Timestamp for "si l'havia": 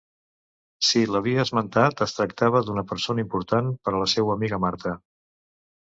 0.87-1.43